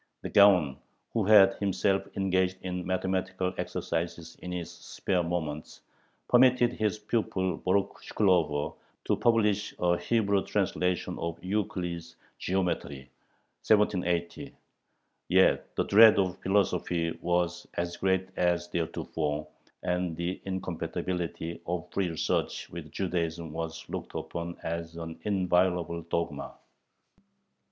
The 0.23 0.29
Gaon, 0.29 0.77
who 1.13 1.25
had 1.25 1.53
himself 1.59 2.07
engaged 2.17 2.57
in 2.63 2.87
mathematical 2.87 3.53
exercises 3.59 4.35
in 4.41 4.51
his 4.51 4.71
spare 4.71 5.21
moments, 5.21 5.81
permitted 6.27 6.73
his 6.73 6.97
pupil 6.97 7.59
Borukh 7.59 8.01
Shklover 8.03 8.73
to 9.05 9.15
publish 9.15 9.75
a 9.77 9.99
Hebrew 9.99 10.43
translation 10.43 11.19
of 11.19 11.37
Euclid's 11.43 12.15
Geometry 12.39 13.11
(1780). 13.63 14.55
Yet 15.29 15.75
the 15.75 15.85
dread 15.85 16.17
of 16.17 16.39
philosophy 16.39 17.15
was 17.21 17.67
as 17.75 17.95
great 17.97 18.29
as 18.37 18.69
theretofore, 18.69 19.45
and 19.83 20.17
the 20.17 20.41
incompatibility 20.45 21.61
of 21.67 21.91
free 21.91 22.09
research 22.09 22.67
with 22.71 22.91
Judaism 22.91 23.53
was 23.53 23.87
looked 23.87 24.15
upon 24.15 24.57
as 24.63 24.95
an 24.95 25.19
inviolable 25.23 26.01
dogma. 26.01 26.55